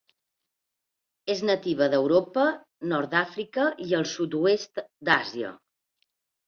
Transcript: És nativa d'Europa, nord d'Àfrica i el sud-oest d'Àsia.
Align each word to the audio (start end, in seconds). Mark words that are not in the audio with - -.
És 1.33 1.43
nativa 1.49 1.89
d'Europa, 1.95 2.47
nord 2.95 3.13
d'Àfrica 3.15 3.69
i 3.91 3.95
el 4.01 4.11
sud-oest 4.17 4.87
d'Àsia. 5.11 5.57